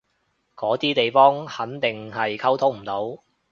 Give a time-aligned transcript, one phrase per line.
[0.55, 3.23] 嗰啲地方肯定係溝通唔到